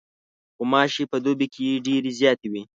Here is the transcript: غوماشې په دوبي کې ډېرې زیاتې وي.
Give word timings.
غوماشې 0.57 1.03
په 1.11 1.17
دوبي 1.23 1.47
کې 1.53 1.81
ډېرې 1.85 2.11
زیاتې 2.19 2.47
وي. 2.51 2.63